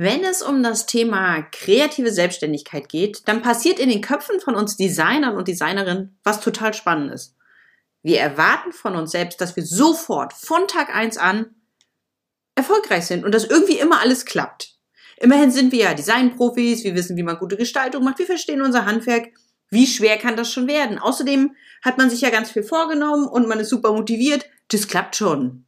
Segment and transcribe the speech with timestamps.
[0.00, 4.76] Wenn es um das Thema kreative Selbstständigkeit geht, dann passiert in den Köpfen von uns
[4.76, 7.34] Designern und Designerinnen was total Spannendes.
[8.04, 11.56] Wir erwarten von uns selbst, dass wir sofort von Tag eins an
[12.54, 14.78] erfolgreich sind und dass irgendwie immer alles klappt.
[15.16, 18.86] Immerhin sind wir ja Designprofis, wir wissen, wie man gute Gestaltung macht, wir verstehen unser
[18.86, 19.32] Handwerk.
[19.68, 21.00] Wie schwer kann das schon werden?
[21.00, 24.48] Außerdem hat man sich ja ganz viel vorgenommen und man ist super motiviert.
[24.68, 25.66] Das klappt schon.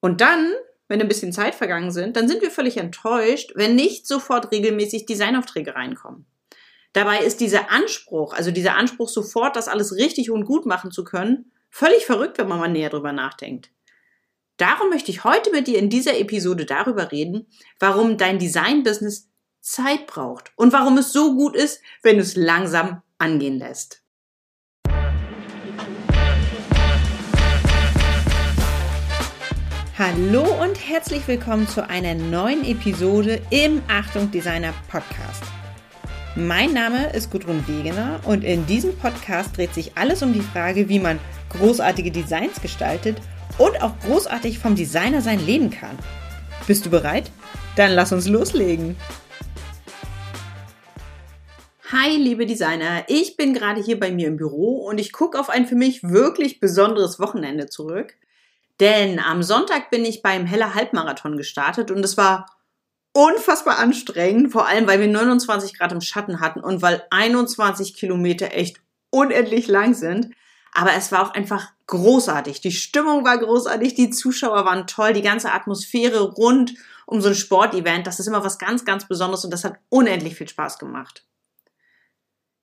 [0.00, 0.54] Und dann
[0.88, 5.06] wenn ein bisschen Zeit vergangen sind, dann sind wir völlig enttäuscht, wenn nicht sofort regelmäßig
[5.06, 6.26] Designaufträge reinkommen.
[6.92, 11.04] Dabei ist dieser Anspruch, also dieser Anspruch sofort, das alles richtig und gut machen zu
[11.04, 13.70] können, völlig verrückt, wenn man mal näher drüber nachdenkt.
[14.58, 17.46] Darum möchte ich heute mit dir in dieser Episode darüber reden,
[17.80, 23.02] warum dein Design-Business Zeit braucht und warum es so gut ist, wenn du es langsam
[23.18, 24.01] angehen lässt.
[30.04, 35.44] Hallo und herzlich willkommen zu einer neuen Episode im Achtung Designer Podcast.
[36.34, 40.88] Mein Name ist Gudrun Wegener und in diesem Podcast dreht sich alles um die Frage,
[40.88, 43.18] wie man großartige Designs gestaltet
[43.58, 45.96] und auch großartig vom Designer sein leben kann.
[46.66, 47.30] Bist du bereit?
[47.76, 48.96] Dann lass uns loslegen.
[51.92, 53.04] Hi, liebe Designer.
[53.06, 56.02] Ich bin gerade hier bei mir im Büro und ich gucke auf ein für mich
[56.02, 58.16] wirklich besonderes Wochenende zurück.
[58.82, 62.46] Denn am Sonntag bin ich beim Heller Halbmarathon gestartet und es war
[63.12, 68.52] unfassbar anstrengend, vor allem weil wir 29 Grad im Schatten hatten und weil 21 Kilometer
[68.52, 70.34] echt unendlich lang sind.
[70.72, 72.60] Aber es war auch einfach großartig.
[72.60, 76.74] Die Stimmung war großartig, die Zuschauer waren toll, die ganze Atmosphäre rund
[77.06, 80.34] um so ein Sportevent, das ist immer was ganz, ganz Besonderes und das hat unendlich
[80.34, 81.24] viel Spaß gemacht.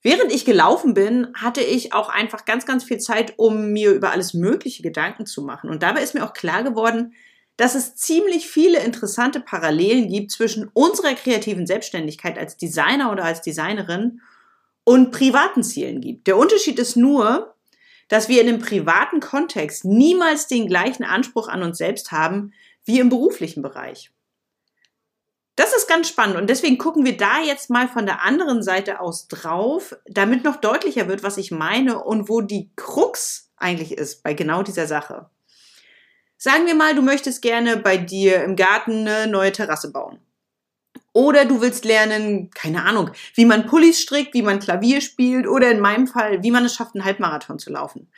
[0.02, 4.12] Während ich gelaufen bin, hatte ich auch einfach ganz, ganz viel Zeit, um mir über
[4.12, 5.70] alles Mögliche Gedanken zu machen.
[5.70, 7.14] Und dabei ist mir auch klar geworden,
[7.58, 13.42] dass es ziemlich viele interessante Parallelen gibt zwischen unserer kreativen Selbstständigkeit als Designer oder als
[13.42, 14.22] Designerin
[14.86, 16.28] und privaten Zielen gibt.
[16.28, 17.56] Der Unterschied ist nur,
[18.08, 22.54] dass wir in einem privaten Kontext niemals den gleichen Anspruch an uns selbst haben
[22.86, 24.10] wie im beruflichen Bereich.
[25.60, 29.02] Das ist ganz spannend und deswegen gucken wir da jetzt mal von der anderen Seite
[29.02, 34.24] aus drauf, damit noch deutlicher wird, was ich meine und wo die Krux eigentlich ist
[34.24, 35.30] bei genau dieser Sache.
[36.38, 40.20] Sagen wir mal, du möchtest gerne bei dir im Garten eine neue Terrasse bauen.
[41.12, 45.72] Oder du willst lernen, keine Ahnung, wie man Pullis strickt, wie man Klavier spielt oder
[45.72, 48.10] in meinem Fall, wie man es schafft, einen Halbmarathon zu laufen.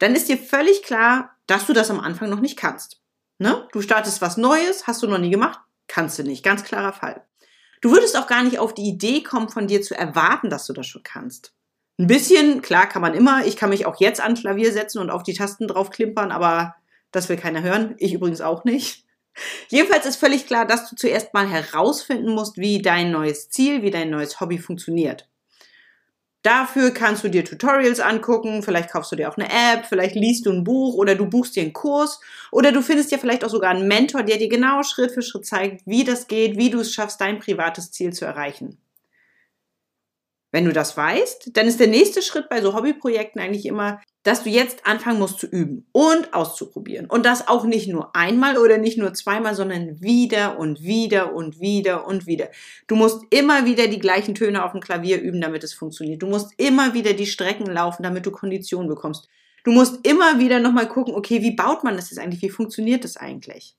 [0.00, 3.00] Dann ist dir völlig klar, dass du das am Anfang noch nicht kannst.
[3.38, 3.68] Ne?
[3.70, 6.44] Du startest was Neues, hast du noch nie gemacht, Kannst du nicht.
[6.44, 7.24] Ganz klarer Fall.
[7.80, 10.72] Du würdest auch gar nicht auf die Idee kommen, von dir zu erwarten, dass du
[10.72, 11.52] das schon kannst.
[11.98, 13.44] Ein bisschen, klar kann man immer.
[13.46, 16.76] Ich kann mich auch jetzt ans Klavier setzen und auf die Tasten drauf klimpern, aber
[17.10, 17.94] das will keiner hören.
[17.98, 19.04] Ich übrigens auch nicht.
[19.68, 23.90] Jedenfalls ist völlig klar, dass du zuerst mal herausfinden musst, wie dein neues Ziel, wie
[23.90, 25.28] dein neues Hobby funktioniert.
[26.42, 30.46] Dafür kannst du dir Tutorials angucken, vielleicht kaufst du dir auch eine App, vielleicht liest
[30.46, 32.20] du ein Buch oder du buchst dir einen Kurs
[32.52, 35.46] oder du findest dir vielleicht auch sogar einen Mentor, der dir genau Schritt für Schritt
[35.46, 38.78] zeigt, wie das geht, wie du es schaffst, dein privates Ziel zu erreichen.
[40.50, 44.44] Wenn du das weißt, dann ist der nächste Schritt bei so Hobbyprojekten eigentlich immer, dass
[44.44, 47.06] du jetzt anfangen musst zu üben und auszuprobieren.
[47.06, 51.60] Und das auch nicht nur einmal oder nicht nur zweimal, sondern wieder und wieder und
[51.60, 52.48] wieder und wieder.
[52.86, 56.22] Du musst immer wieder die gleichen Töne auf dem Klavier üben, damit es funktioniert.
[56.22, 59.28] Du musst immer wieder die Strecken laufen, damit du Kondition bekommst.
[59.64, 62.42] Du musst immer wieder nochmal gucken, okay, wie baut man das jetzt eigentlich?
[62.42, 63.76] Wie funktioniert das eigentlich?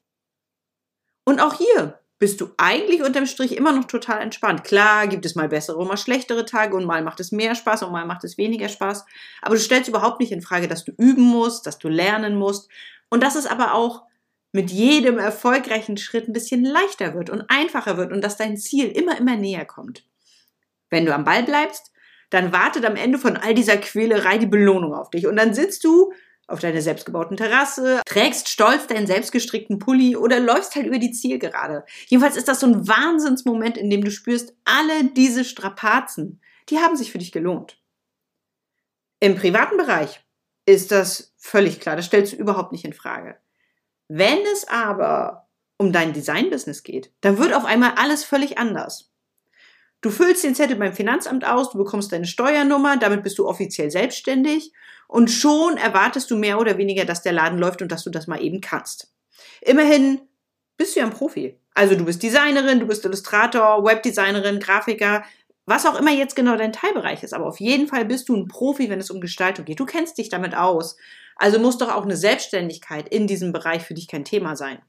[1.25, 4.65] Und auch hier, bist du eigentlich unterm Strich immer noch total entspannt.
[4.65, 7.83] Klar, gibt es mal bessere und mal schlechtere Tage und mal macht es mehr Spaß
[7.83, 9.05] und mal macht es weniger Spaß.
[9.41, 12.69] Aber du stellst überhaupt nicht in Frage, dass du üben musst, dass du lernen musst
[13.09, 14.03] und dass es aber auch
[14.51, 18.87] mit jedem erfolgreichen Schritt ein bisschen leichter wird und einfacher wird und dass dein Ziel
[18.87, 20.03] immer, immer näher kommt.
[20.89, 21.91] Wenn du am Ball bleibst,
[22.31, 25.83] dann wartet am Ende von all dieser Quälerei die Belohnung auf dich und dann sitzt
[25.83, 26.11] du
[26.49, 31.85] auf deiner selbstgebauten Terrasse, trägst stolz deinen selbstgestrickten Pulli oder läufst halt über die Zielgerade.
[32.07, 36.95] Jedenfalls ist das so ein Wahnsinnsmoment, in dem du spürst, alle diese Strapazen, die haben
[36.95, 37.77] sich für dich gelohnt.
[39.19, 40.21] Im privaten Bereich
[40.65, 43.37] ist das völlig klar, das stellst du überhaupt nicht in Frage.
[44.07, 49.11] Wenn es aber um dein Design-Business geht, dann wird auf einmal alles völlig anders.
[50.01, 53.91] Du füllst den Zettel beim Finanzamt aus, du bekommst deine Steuernummer, damit bist du offiziell
[53.91, 54.71] selbstständig
[55.09, 58.27] und schon erwartest du mehr oder weniger, dass der Laden läuft und dass du das
[58.27, 59.11] mal eben kannst.
[59.59, 60.21] Immerhin
[60.77, 61.59] bist du ja ein Profi.
[61.73, 65.23] Also du bist Designerin, du bist Illustrator, Webdesignerin, Grafiker,
[65.65, 67.33] was auch immer jetzt genau dein Teilbereich ist.
[67.33, 69.79] Aber auf jeden Fall bist du ein Profi, wenn es um Gestaltung geht.
[69.79, 70.95] Du kennst dich damit aus.
[71.35, 74.79] Also muss doch auch eine Selbstständigkeit in diesem Bereich für dich kein Thema sein.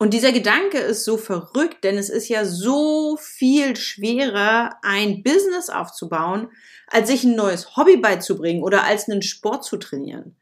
[0.00, 5.68] Und dieser Gedanke ist so verrückt, denn es ist ja so viel schwerer, ein Business
[5.68, 6.48] aufzubauen,
[6.86, 10.36] als sich ein neues Hobby beizubringen oder als einen Sport zu trainieren.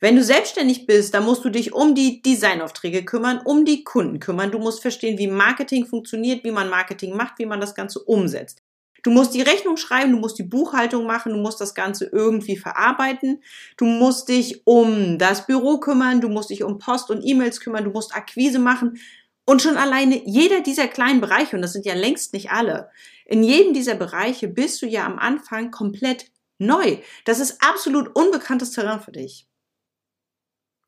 [0.00, 4.18] Wenn du selbstständig bist, dann musst du dich um die Designaufträge kümmern, um die Kunden
[4.18, 4.50] kümmern.
[4.50, 8.60] Du musst verstehen, wie Marketing funktioniert, wie man Marketing macht, wie man das Ganze umsetzt.
[9.02, 12.56] Du musst die Rechnung schreiben, du musst die Buchhaltung machen, du musst das Ganze irgendwie
[12.56, 13.42] verarbeiten.
[13.76, 17.84] Du musst dich um das Büro kümmern, du musst dich um Post und E-Mails kümmern,
[17.84, 18.98] du musst Akquise machen.
[19.44, 22.90] Und schon alleine jeder dieser kleinen Bereiche, und das sind ja längst nicht alle,
[23.24, 26.98] in jedem dieser Bereiche bist du ja am Anfang komplett neu.
[27.24, 29.46] Das ist absolut unbekanntes Terrain für dich.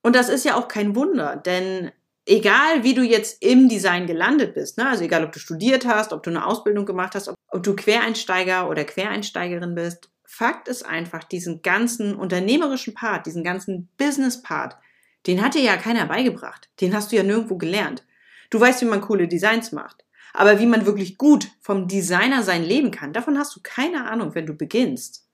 [0.03, 1.93] Und das ist ja auch kein Wunder, denn
[2.26, 6.12] egal wie du jetzt im Design gelandet bist, ne, also egal ob du studiert hast,
[6.12, 11.24] ob du eine Ausbildung gemacht hast, ob, du Quereinsteiger oder Quereinsteigerin bist, Fakt ist einfach,
[11.24, 14.78] diesen ganzen unternehmerischen Part, diesen ganzen Business-Part,
[15.26, 16.70] den hat dir ja keiner beigebracht.
[16.80, 18.02] Den hast du ja nirgendwo gelernt.
[18.48, 20.04] Du weißt, wie man coole Designs macht.
[20.32, 24.34] Aber wie man wirklich gut vom Designer sein leben kann, davon hast du keine Ahnung,
[24.34, 25.28] wenn du beginnst.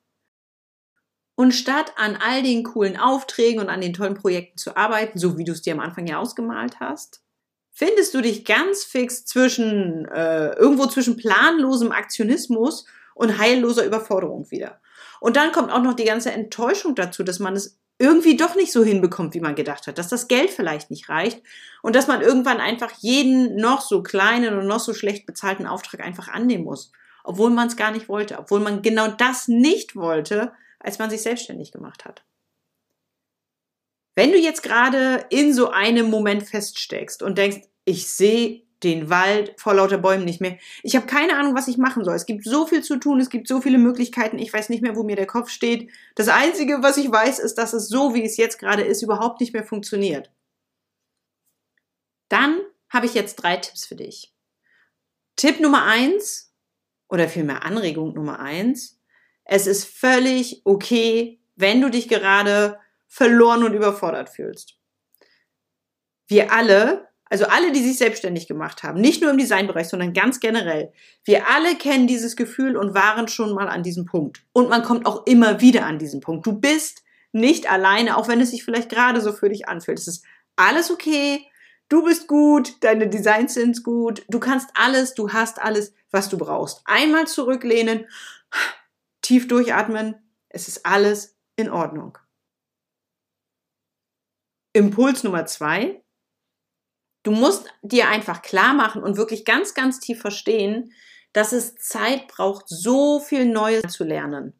[1.38, 5.38] Und statt an all den coolen Aufträgen und an den tollen Projekten zu arbeiten, so
[5.38, 7.23] wie du es dir am Anfang ja ausgemalt hast,
[7.70, 14.81] findest du dich ganz fix zwischen äh, irgendwo zwischen planlosem Aktionismus und heilloser Überforderung wieder.
[15.20, 18.73] Und dann kommt auch noch die ganze Enttäuschung dazu, dass man es irgendwie doch nicht
[18.73, 21.41] so hinbekommt, wie man gedacht hat, dass das Geld vielleicht nicht reicht
[21.82, 26.00] und dass man irgendwann einfach jeden noch so kleinen und noch so schlecht bezahlten Auftrag
[26.00, 26.91] einfach annehmen muss,
[27.23, 31.23] obwohl man es gar nicht wollte, obwohl man genau das nicht wollte, als man sich
[31.23, 32.25] selbstständig gemacht hat.
[34.15, 39.55] Wenn du jetzt gerade in so einem Moment feststeckst und denkst, ich sehe den Wald
[39.57, 40.57] vor lauter Bäumen nicht mehr.
[40.83, 42.15] Ich habe keine Ahnung, was ich machen soll.
[42.15, 44.95] Es gibt so viel zu tun, es gibt so viele Möglichkeiten, ich weiß nicht mehr,
[44.95, 45.91] wo mir der Kopf steht.
[46.15, 49.41] Das Einzige, was ich weiß, ist, dass es so, wie es jetzt gerade ist, überhaupt
[49.41, 50.31] nicht mehr funktioniert.
[52.29, 54.35] Dann habe ich jetzt drei Tipps für dich.
[55.37, 56.53] Tipp Nummer eins,
[57.09, 58.98] oder vielmehr Anregung Nummer eins,
[59.49, 62.79] es ist völlig okay, wenn du dich gerade
[63.09, 64.77] verloren und überfordert fühlst.
[66.29, 70.41] Wir alle, also alle, die sich selbstständig gemacht haben, nicht nur im Designbereich, sondern ganz
[70.41, 70.93] generell,
[71.25, 74.45] wir alle kennen dieses Gefühl und waren schon mal an diesem Punkt.
[74.53, 76.47] Und man kommt auch immer wieder an diesen Punkt.
[76.47, 77.03] Du bist
[77.33, 79.99] nicht alleine, auch wenn es sich vielleicht gerade so für dich anfühlt.
[79.99, 80.25] Es ist
[80.56, 81.47] alles okay.
[81.89, 86.37] Du bist gut, deine Designs sind gut, du kannst alles, du hast alles, was du
[86.37, 86.83] brauchst.
[86.85, 88.05] Einmal zurücklehnen,
[89.29, 90.15] tief durchatmen,
[90.49, 92.17] es ist alles in Ordnung.
[94.73, 96.03] Impuls Nummer zwei.
[97.25, 100.95] Du musst dir einfach klar machen und wirklich ganz, ganz tief verstehen,
[101.35, 104.59] dass es Zeit braucht, so viel Neues zu lernen.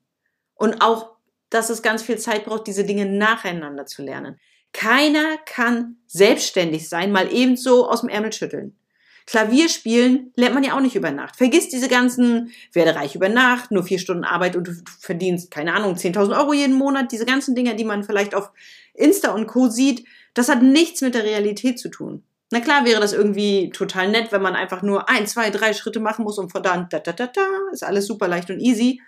[0.55, 1.17] Und auch,
[1.49, 4.38] dass es ganz viel Zeit braucht, diese Dinge nacheinander zu lernen.
[4.75, 8.79] Keiner kann selbstständig sein, mal ebenso aus dem Ärmel schütteln.
[9.28, 11.36] Klavier spielen lernt man ja auch nicht über Nacht.
[11.36, 15.75] Vergiss diese ganzen, werde reich über Nacht, nur vier Stunden Arbeit und du verdienst, keine
[15.75, 17.12] Ahnung, 10.000 Euro jeden Monat.
[17.12, 18.50] Diese ganzen Dinge, die man vielleicht auf
[18.94, 19.69] Insta und Co.
[19.69, 22.22] sieht, das hat nichts mit der Realität zu tun.
[22.50, 26.00] Na klar wäre das irgendwie total nett, wenn man einfach nur ein, zwei, drei Schritte
[26.00, 29.02] machen muss und von da, da, da, da, da, ist alles super leicht und easy.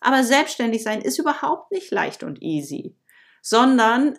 [0.00, 2.94] Aber selbstständig sein ist überhaupt nicht leicht und easy,
[3.42, 4.18] sondern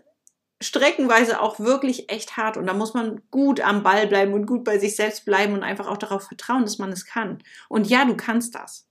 [0.62, 4.64] streckenweise auch wirklich echt hart und da muss man gut am Ball bleiben und gut
[4.64, 7.44] bei sich selbst bleiben und einfach auch darauf vertrauen, dass man es kann.
[7.70, 8.88] Und ja, du kannst das.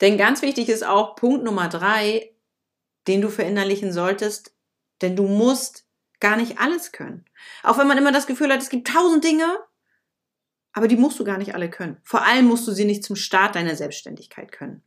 [0.00, 2.34] Denn ganz wichtig ist auch Punkt Nummer drei,
[3.06, 4.54] den du verinnerlichen solltest,
[5.00, 5.86] denn du musst
[6.20, 7.24] gar nicht alles können.
[7.62, 9.58] Auch wenn man immer das Gefühl hat, es gibt tausend Dinge,
[10.72, 11.98] aber die musst du gar nicht alle können.
[12.02, 14.82] Vor allem musst du sie nicht zum Start deiner Selbstständigkeit können.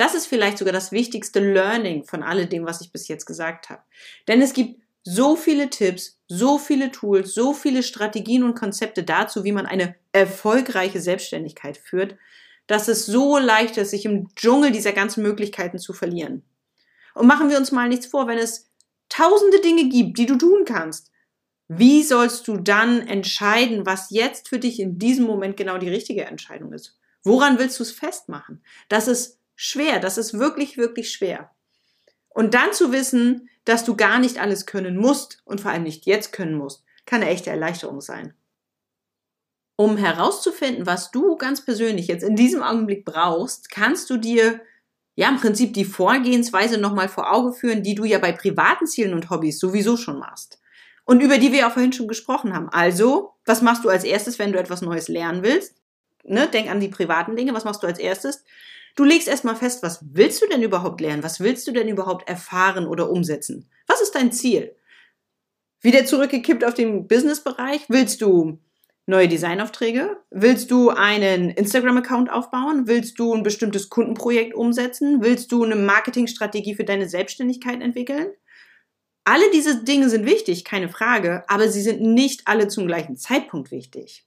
[0.00, 3.82] Das ist vielleicht sogar das wichtigste Learning von alledem, was ich bis jetzt gesagt habe.
[4.28, 9.44] Denn es gibt so viele Tipps, so viele Tools, so viele Strategien und Konzepte dazu,
[9.44, 12.16] wie man eine erfolgreiche Selbstständigkeit führt,
[12.66, 16.44] dass es so leicht ist, sich im Dschungel dieser ganzen Möglichkeiten zu verlieren.
[17.14, 18.70] Und machen wir uns mal nichts vor, wenn es
[19.10, 21.10] tausende Dinge gibt, die du tun kannst,
[21.68, 26.24] wie sollst du dann entscheiden, was jetzt für dich in diesem Moment genau die richtige
[26.24, 26.98] Entscheidung ist?
[27.22, 28.64] Woran willst du es festmachen?
[28.88, 30.00] Das ist schwer.
[30.00, 31.50] Das ist wirklich, wirklich schwer.
[32.30, 36.06] Und dann zu wissen, dass du gar nicht alles können musst und vor allem nicht
[36.06, 38.32] jetzt können musst, kann eine echte Erleichterung sein.
[39.76, 44.60] Um herauszufinden, was du ganz persönlich jetzt in diesem Augenblick brauchst, kannst du dir
[45.14, 49.12] ja im Prinzip die Vorgehensweise nochmal vor Auge führen, die du ja bei privaten Zielen
[49.12, 50.58] und Hobbys sowieso schon machst.
[51.04, 52.68] Und über die wir ja vorhin schon gesprochen haben.
[52.70, 55.79] Also, was machst du als erstes, wenn du etwas Neues lernen willst?
[56.24, 57.54] Ne, denk an die privaten Dinge.
[57.54, 58.44] Was machst du als erstes?
[58.96, 61.22] Du legst erstmal fest, was willst du denn überhaupt lernen?
[61.22, 63.70] Was willst du denn überhaupt erfahren oder umsetzen?
[63.86, 64.74] Was ist dein Ziel?
[65.80, 67.82] Wieder zurückgekippt auf den Business-Bereich.
[67.88, 68.58] Willst du
[69.06, 70.18] neue Designaufträge?
[70.30, 72.86] Willst du einen Instagram-Account aufbauen?
[72.86, 75.22] Willst du ein bestimmtes Kundenprojekt umsetzen?
[75.22, 78.28] Willst du eine Marketingstrategie für deine Selbstständigkeit entwickeln?
[79.24, 83.70] Alle diese Dinge sind wichtig, keine Frage, aber sie sind nicht alle zum gleichen Zeitpunkt
[83.70, 84.26] wichtig.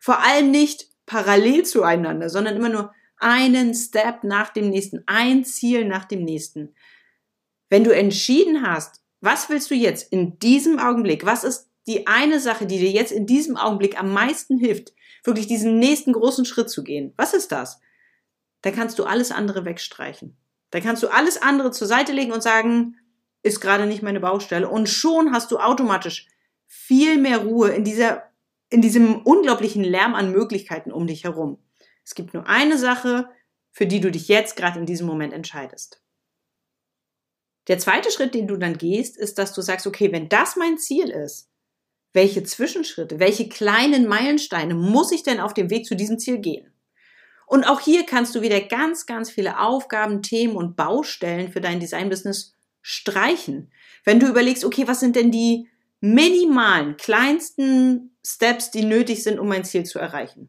[0.00, 5.84] Vor allem nicht parallel zueinander, sondern immer nur einen Step nach dem nächsten, ein Ziel
[5.84, 6.74] nach dem nächsten.
[7.68, 11.26] Wenn du entschieden hast, was willst du jetzt in diesem Augenblick?
[11.26, 15.46] Was ist die eine Sache, die dir jetzt in diesem Augenblick am meisten hilft, wirklich
[15.46, 17.12] diesen nächsten großen Schritt zu gehen?
[17.16, 17.78] Was ist das?
[18.62, 20.36] Da kannst du alles andere wegstreichen.
[20.70, 22.96] Da kannst du alles andere zur Seite legen und sagen,
[23.42, 24.68] ist gerade nicht meine Baustelle.
[24.68, 26.26] Und schon hast du automatisch
[26.66, 28.22] viel mehr Ruhe in dieser,
[28.72, 31.58] in diesem unglaublichen Lärm an Möglichkeiten um dich herum.
[32.04, 33.28] Es gibt nur eine Sache,
[33.70, 36.02] für die du dich jetzt gerade in diesem Moment entscheidest.
[37.68, 40.78] Der zweite Schritt, den du dann gehst, ist, dass du sagst, okay, wenn das mein
[40.78, 41.48] Ziel ist,
[42.12, 46.72] welche Zwischenschritte, welche kleinen Meilensteine muss ich denn auf dem Weg zu diesem Ziel gehen?
[47.46, 51.80] Und auch hier kannst du wieder ganz, ganz viele Aufgaben, Themen und Baustellen für dein
[51.80, 53.70] Designbusiness streichen.
[54.04, 55.68] Wenn du überlegst, okay, was sind denn die
[56.02, 60.48] minimalen, kleinsten Steps, die nötig sind, um mein Ziel zu erreichen?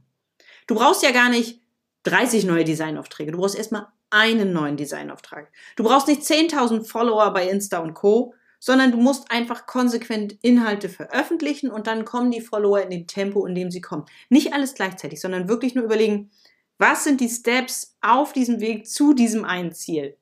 [0.67, 1.61] Du brauchst ja gar nicht
[2.03, 3.31] 30 neue Designaufträge.
[3.31, 5.51] Du brauchst erstmal einen neuen Designauftrag.
[5.75, 10.87] Du brauchst nicht 10.000 Follower bei Insta und Co., sondern du musst einfach konsequent Inhalte
[10.87, 14.05] veröffentlichen und dann kommen die Follower in dem Tempo, in dem sie kommen.
[14.29, 16.31] Nicht alles gleichzeitig, sondern wirklich nur überlegen,
[16.77, 20.17] was sind die Steps auf diesem Weg zu diesem einen Ziel.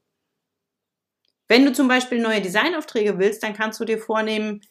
[1.47, 4.61] Wenn du zum Beispiel neue Designaufträge willst, dann kannst du dir vornehmen,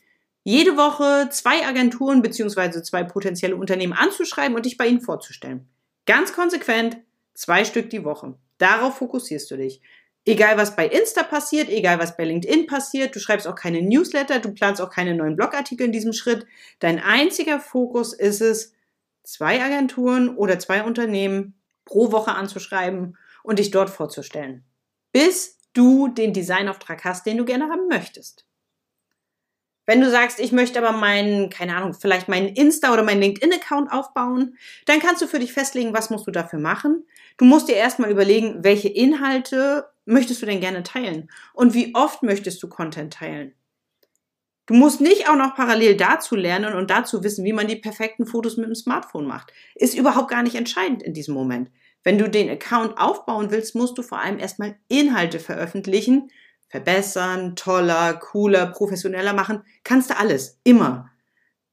[0.51, 2.83] jede Woche zwei Agenturen bzw.
[2.83, 5.69] zwei potenzielle Unternehmen anzuschreiben und dich bei ihnen vorzustellen.
[6.07, 6.97] Ganz konsequent,
[7.35, 8.35] zwei Stück die Woche.
[8.59, 9.81] Darauf fokussierst du dich.
[10.25, 14.41] Egal was bei Insta passiert, egal was bei LinkedIn passiert, du schreibst auch keine Newsletter,
[14.41, 16.47] du planst auch keine neuen Blogartikel in diesem Schritt.
[16.81, 18.75] Dein einziger Fokus ist es,
[19.23, 21.55] zwei Agenturen oder zwei Unternehmen
[21.85, 24.65] pro Woche anzuschreiben und dich dort vorzustellen.
[25.13, 28.47] Bis du den Designauftrag hast, den du gerne haben möchtest.
[29.91, 33.91] Wenn du sagst, ich möchte aber meinen, keine Ahnung, vielleicht meinen Insta- oder meinen LinkedIn-Account
[33.91, 34.57] aufbauen,
[34.87, 37.05] dann kannst du für dich festlegen, was musst du dafür machen.
[37.39, 42.23] Du musst dir erstmal überlegen, welche Inhalte möchtest du denn gerne teilen und wie oft
[42.23, 43.53] möchtest du Content teilen.
[44.67, 48.27] Du musst nicht auch noch parallel dazu lernen und dazu wissen, wie man die perfekten
[48.27, 49.53] Fotos mit dem Smartphone macht.
[49.75, 51.69] Ist überhaupt gar nicht entscheidend in diesem Moment.
[52.05, 56.31] Wenn du den Account aufbauen willst, musst du vor allem erstmal Inhalte veröffentlichen,
[56.71, 61.11] verbessern, toller, cooler, professioneller machen, kannst du alles, immer.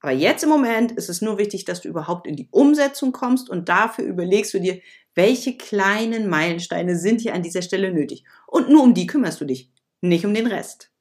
[0.01, 3.50] Aber jetzt im Moment ist es nur wichtig, dass du überhaupt in die Umsetzung kommst
[3.50, 4.82] und dafür überlegst du dir,
[5.16, 8.24] welche kleinen Meilensteine sind hier an dieser Stelle nötig.
[8.46, 10.92] Und nur um die kümmerst du dich, nicht um den Rest.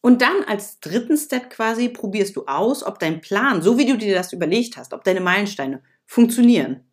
[0.00, 3.96] Und dann als dritten Step quasi probierst du aus, ob dein Plan, so wie du
[3.96, 6.84] dir das überlegt hast, ob deine Meilensteine funktionieren.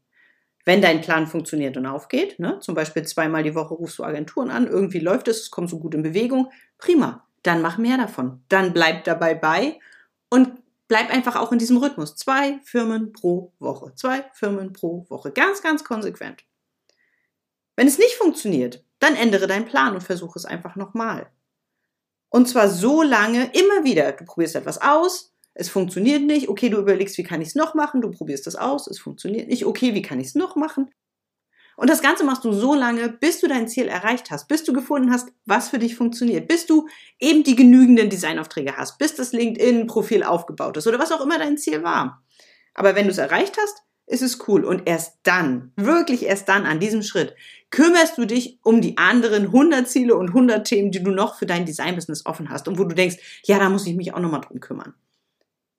[0.65, 4.51] Wenn dein Plan funktioniert und aufgeht, ne, zum Beispiel zweimal die Woche rufst du Agenturen
[4.51, 8.43] an, irgendwie läuft es, es kommt so gut in Bewegung, prima, dann mach mehr davon.
[8.49, 9.79] Dann bleib dabei bei
[10.29, 12.15] und bleib einfach auch in diesem Rhythmus.
[12.15, 16.43] Zwei Firmen pro Woche, zwei Firmen pro Woche, ganz, ganz konsequent.
[17.75, 21.31] Wenn es nicht funktioniert, dann ändere deinen Plan und versuche es einfach nochmal.
[22.29, 24.11] Und zwar so lange, immer wieder.
[24.13, 26.47] Du probierst etwas aus, es funktioniert nicht.
[26.49, 28.01] Okay, du überlegst, wie kann ich es noch machen?
[28.01, 28.87] Du probierst das aus.
[28.87, 29.65] Es funktioniert nicht.
[29.65, 30.89] Okay, wie kann ich es noch machen?
[31.77, 34.73] Und das Ganze machst du so lange, bis du dein Ziel erreicht hast, bis du
[34.73, 36.87] gefunden hast, was für dich funktioniert, bis du
[37.19, 41.57] eben die genügenden Designaufträge hast, bis das LinkedIn-Profil aufgebaut ist oder was auch immer dein
[41.57, 42.23] Ziel war.
[42.73, 44.65] Aber wenn du es erreicht hast, ist es cool.
[44.65, 47.35] Und erst dann, wirklich erst dann an diesem Schritt,
[47.71, 51.45] kümmerst du dich um die anderen 100 Ziele und 100 Themen, die du noch für
[51.45, 54.41] dein Design-Business offen hast und wo du denkst, ja, da muss ich mich auch nochmal
[54.41, 54.93] drum kümmern.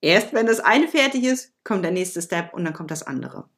[0.02, 3.48] Erst wenn das eine fertig ist, kommt der nächste Step und dann kommt das andere.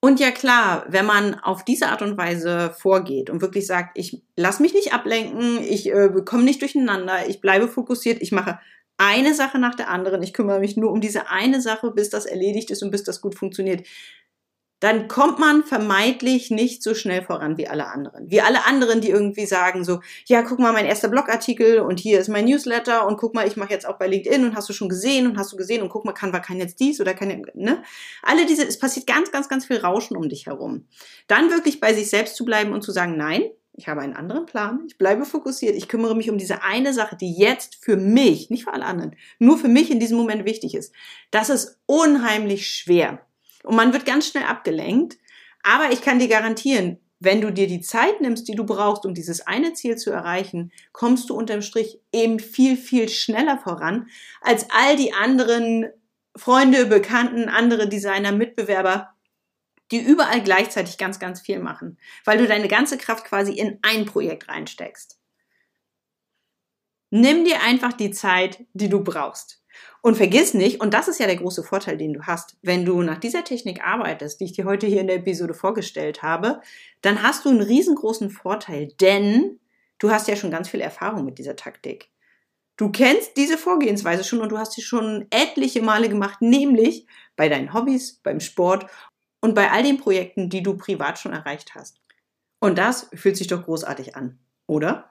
[0.00, 4.22] Und ja klar, wenn man auf diese Art und Weise vorgeht und wirklich sagt, ich
[4.36, 8.60] lass mich nicht ablenken, ich äh, komme nicht durcheinander, ich bleibe fokussiert, ich mache
[8.98, 12.26] eine Sache nach der anderen, ich kümmere mich nur um diese eine Sache, bis das
[12.26, 13.86] erledigt ist und bis das gut funktioniert,
[14.86, 18.30] dann kommt man vermeintlich nicht so schnell voran wie alle anderen.
[18.30, 22.20] Wie alle anderen, die irgendwie sagen so, ja, guck mal, mein erster Blogartikel und hier
[22.20, 24.72] ist mein Newsletter und guck mal, ich mache jetzt auch bei LinkedIn und hast du
[24.72, 27.44] schon gesehen und hast du gesehen und guck mal, kann kann jetzt dies oder kann
[27.54, 27.82] ne?
[28.22, 30.86] Alle diese, es passiert ganz, ganz, ganz viel Rauschen um dich herum.
[31.26, 34.46] Dann wirklich bei sich selbst zu bleiben und zu sagen, nein, ich habe einen anderen
[34.46, 38.50] Plan, ich bleibe fokussiert, ich kümmere mich um diese eine Sache, die jetzt für mich,
[38.50, 40.94] nicht für alle anderen, nur für mich in diesem Moment wichtig ist.
[41.32, 43.26] Das ist unheimlich schwer
[43.66, 45.18] und man wird ganz schnell abgelenkt.
[45.62, 49.14] Aber ich kann dir garantieren, wenn du dir die Zeit nimmst, die du brauchst, um
[49.14, 54.08] dieses eine Ziel zu erreichen, kommst du unterm Strich eben viel, viel schneller voran
[54.40, 55.86] als all die anderen
[56.36, 59.14] Freunde, Bekannten, andere Designer, Mitbewerber,
[59.90, 64.04] die überall gleichzeitig ganz, ganz viel machen, weil du deine ganze Kraft quasi in ein
[64.04, 65.18] Projekt reinsteckst.
[67.10, 69.62] Nimm dir einfach die Zeit, die du brauchst.
[70.02, 73.02] Und vergiss nicht, und das ist ja der große Vorteil, den du hast, wenn du
[73.02, 76.60] nach dieser Technik arbeitest, die ich dir heute hier in der Episode vorgestellt habe,
[77.02, 79.58] dann hast du einen riesengroßen Vorteil, denn
[79.98, 82.10] du hast ja schon ganz viel Erfahrung mit dieser Taktik.
[82.76, 87.48] Du kennst diese Vorgehensweise schon und du hast sie schon etliche Male gemacht, nämlich bei
[87.48, 88.86] deinen Hobbys, beim Sport
[89.40, 92.00] und bei all den Projekten, die du privat schon erreicht hast.
[92.60, 95.10] Und das fühlt sich doch großartig an, oder?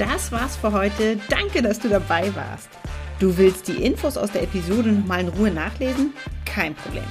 [0.00, 1.18] Das war's für heute.
[1.28, 2.70] Danke, dass du dabei warst.
[3.18, 6.14] Du willst die Infos aus der Episode nochmal in Ruhe nachlesen?
[6.46, 7.04] Kein Problem.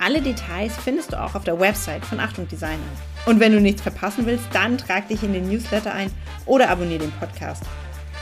[0.00, 2.82] Alle Details findest du auch auf der Website von Achtung Designer.
[3.24, 6.10] Und wenn du nichts verpassen willst, dann trag dich in den Newsletter ein
[6.44, 7.62] oder abonniere den Podcast.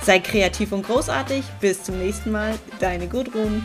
[0.03, 1.43] Sei kreativ und großartig.
[1.63, 2.59] Bis zum nächsten Mal.
[2.81, 3.65] Deine Gudrun.